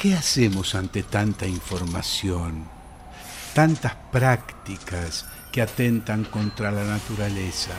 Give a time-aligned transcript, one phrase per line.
[0.00, 2.64] ¿Qué hacemos ante tanta información,
[3.52, 7.72] tantas prácticas que atentan contra la naturaleza,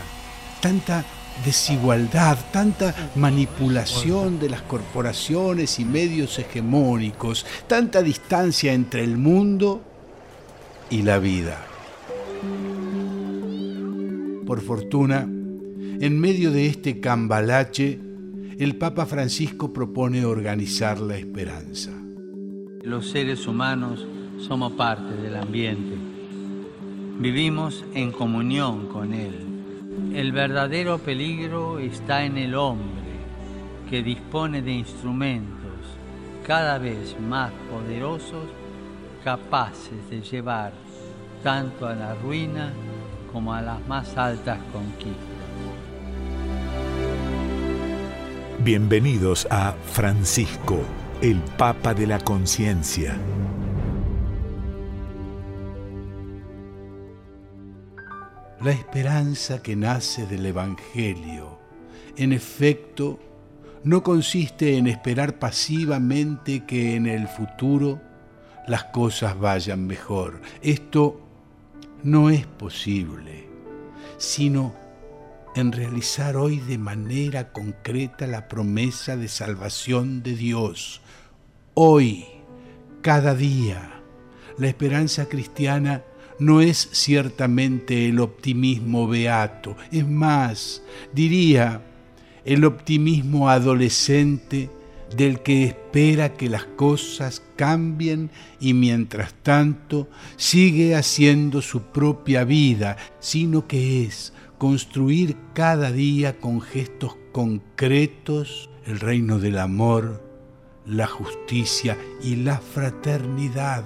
[0.62, 1.04] tanta
[1.44, 9.82] desigualdad, tanta manipulación de las corporaciones y medios hegemónicos, tanta distancia entre el mundo
[10.92, 11.66] y la vida?
[14.46, 18.00] Por fortuna, en medio de este cambalache,
[18.60, 21.90] el Papa Francisco propone organizar la esperanza.
[22.84, 24.06] Los seres humanos
[24.40, 25.96] somos parte del ambiente.
[27.20, 29.36] Vivimos en comunión con él.
[30.16, 33.12] El verdadero peligro está en el hombre,
[33.88, 35.62] que dispone de instrumentos
[36.48, 38.50] cada vez más poderosos,
[39.24, 40.74] capaces de llevar
[41.44, 42.74] tanto a la ruina
[43.32, 45.42] como a las más altas conquistas.
[48.64, 50.84] Bienvenidos a Francisco,
[51.22, 53.16] el Papa de la Conciencia.
[58.60, 61.60] La esperanza que nace del Evangelio,
[62.18, 63.20] en efecto,
[63.84, 68.02] no consiste en esperar pasivamente que en el futuro
[68.68, 70.42] las cosas vayan mejor.
[70.64, 71.22] Esto
[72.02, 73.48] no es posible,
[74.18, 74.74] sino
[75.56, 81.02] en realizar hoy de manera concreta la promesa de salvación de Dios.
[81.74, 82.26] Hoy,
[83.02, 84.02] cada día,
[84.58, 86.04] la esperanza cristiana
[86.40, 90.82] no es ciertamente el optimismo beato, es más,
[91.14, 91.82] diría,
[92.46, 94.70] el optimismo adolescente
[95.16, 100.08] del que espera que las cosas cambien y mientras tanto
[100.38, 109.00] sigue haciendo su propia vida, sino que es construir cada día con gestos concretos el
[109.00, 110.24] reino del amor,
[110.86, 113.84] la justicia y la fraternidad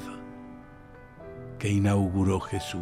[1.60, 2.82] que inauguró Jesús.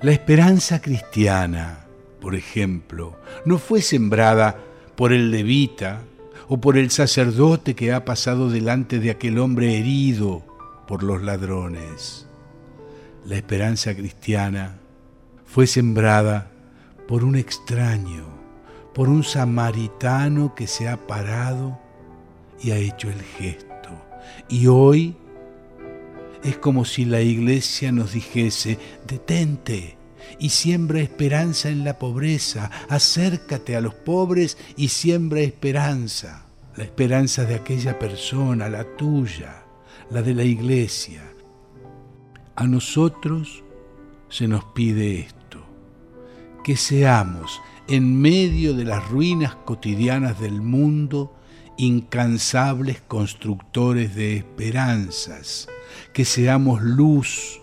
[0.00, 1.84] La esperanza cristiana,
[2.18, 3.14] por ejemplo,
[3.44, 4.56] no fue sembrada
[4.96, 6.04] por el levita
[6.48, 10.42] o por el sacerdote que ha pasado delante de aquel hombre herido
[10.88, 12.26] por los ladrones.
[13.26, 14.78] La esperanza cristiana
[15.44, 16.49] fue sembrada
[17.10, 18.24] por un extraño,
[18.94, 21.76] por un samaritano que se ha parado
[22.62, 23.90] y ha hecho el gesto.
[24.48, 25.16] Y hoy
[26.44, 28.78] es como si la iglesia nos dijese,
[29.08, 29.96] detente
[30.38, 36.46] y siembra esperanza en la pobreza, acércate a los pobres y siembra esperanza,
[36.76, 39.64] la esperanza de aquella persona, la tuya,
[40.12, 41.24] la de la iglesia.
[42.54, 43.64] A nosotros
[44.28, 45.39] se nos pide esto
[46.70, 51.34] que seamos, en medio de las ruinas cotidianas del mundo,
[51.76, 55.66] incansables constructores de esperanzas,
[56.12, 57.60] que seamos luz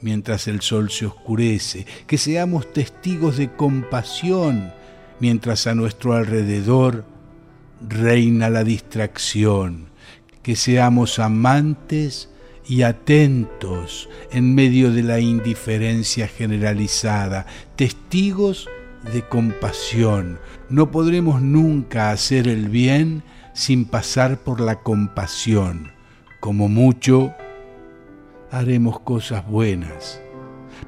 [0.00, 4.72] mientras el sol se oscurece, que seamos testigos de compasión
[5.18, 7.04] mientras a nuestro alrededor
[7.80, 9.88] reina la distracción,
[10.44, 12.29] que seamos amantes
[12.70, 18.68] y atentos en medio de la indiferencia generalizada, testigos
[19.12, 20.38] de compasión.
[20.68, 25.90] No podremos nunca hacer el bien sin pasar por la compasión.
[26.38, 27.34] Como mucho,
[28.52, 30.22] haremos cosas buenas,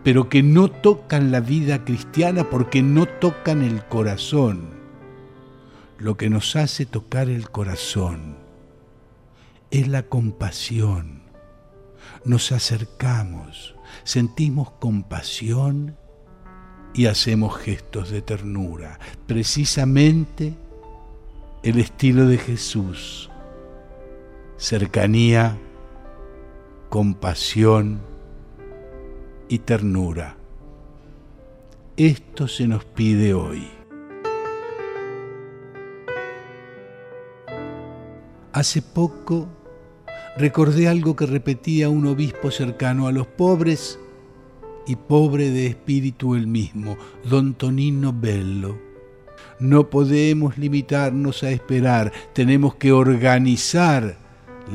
[0.04, 4.68] pero que no tocan la vida cristiana porque no tocan el corazón.
[5.98, 8.36] Lo que nos hace tocar el corazón
[9.72, 11.21] es la compasión
[12.24, 13.74] nos acercamos,
[14.04, 15.96] sentimos compasión
[16.94, 18.98] y hacemos gestos de ternura.
[19.26, 20.54] Precisamente
[21.62, 23.30] el estilo de Jesús.
[24.56, 25.58] Cercanía,
[26.88, 28.00] compasión
[29.48, 30.36] y ternura.
[31.96, 33.68] Esto se nos pide hoy.
[38.52, 39.48] Hace poco
[40.36, 43.98] recordé algo que repetía un obispo cercano a los pobres
[44.86, 48.78] y pobre de espíritu el mismo, don Tonino Bello.
[49.58, 54.16] No podemos limitarnos a esperar, tenemos que organizar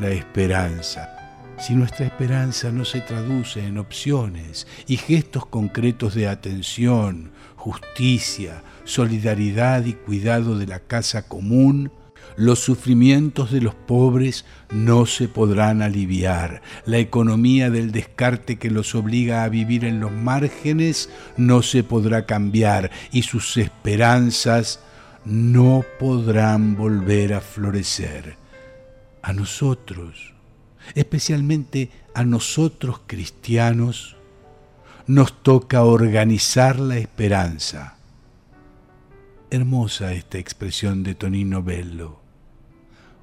[0.00, 1.14] la esperanza.
[1.58, 9.84] Si nuestra esperanza no se traduce en opciones y gestos concretos de atención, justicia, solidaridad
[9.84, 11.90] y cuidado de la casa común,
[12.36, 16.62] los sufrimientos de los pobres no se podrán aliviar.
[16.86, 22.26] La economía del descarte que los obliga a vivir en los márgenes no se podrá
[22.26, 24.80] cambiar y sus esperanzas
[25.24, 28.36] no podrán volver a florecer.
[29.20, 30.32] a nosotros,
[30.94, 34.16] especialmente a nosotros cristianos,
[35.06, 37.97] nos toca organizar la esperanza.
[39.50, 42.20] Hermosa esta expresión de Tonino Bello.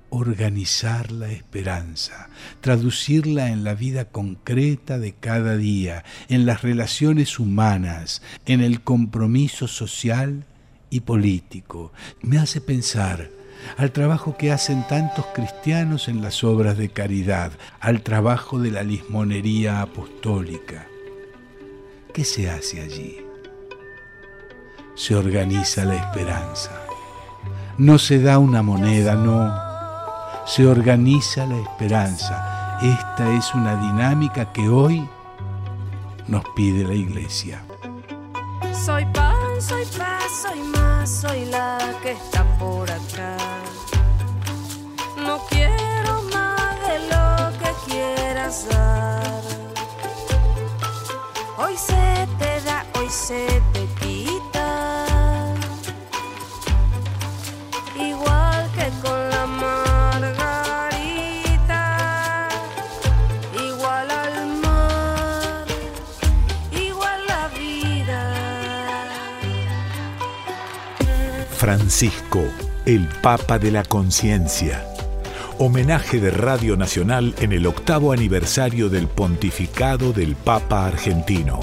[0.09, 2.29] Organizar la esperanza,
[2.61, 9.67] traducirla en la vida concreta de cada día, en las relaciones humanas, en el compromiso
[9.67, 10.45] social
[10.89, 11.93] y político.
[12.23, 13.29] Me hace pensar
[13.77, 18.81] al trabajo que hacen tantos cristianos en las obras de caridad, al trabajo de la
[18.81, 20.87] lismonería apostólica.
[22.15, 23.24] ¿Qué se hace allí?
[24.95, 26.71] Se organiza la esperanza.
[27.77, 29.53] No se da una moneda, no.
[30.47, 32.79] Se organiza la esperanza.
[32.81, 35.07] Esta es una dinámica que hoy
[36.27, 37.61] nos pide la iglesia.
[38.85, 43.35] Soy pan, soy paz, soy más, soy la que está por acá.
[45.17, 49.41] No quiero más de lo que quieras dar.
[51.57, 52.04] Hoy se
[57.97, 60.49] Igual que con la margarita.
[63.53, 65.65] Igual al mar.
[66.71, 68.21] Igual la vida.
[71.57, 72.43] Francisco,
[72.85, 74.85] el Papa de la Conciencia.
[75.57, 81.61] Homenaje de Radio Nacional en el octavo aniversario del pontificado del Papa argentino.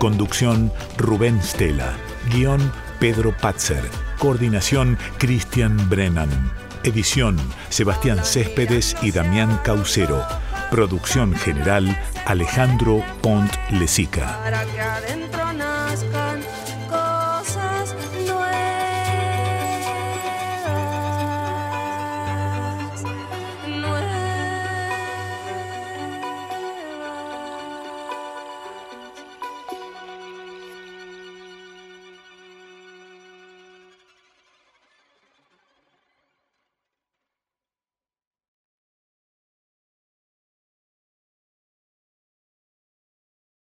[0.00, 1.92] Conducción Rubén Stella.
[2.32, 3.84] Guión Pedro Patzer.
[4.24, 6.30] Coordinación Cristian Brennan.
[6.82, 7.36] Edición
[7.68, 10.24] Sebastián Céspedes y Damián Caucero.
[10.70, 11.94] Producción general
[12.24, 14.40] Alejandro Pont Lesica.